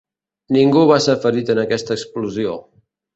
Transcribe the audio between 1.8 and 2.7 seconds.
explosió.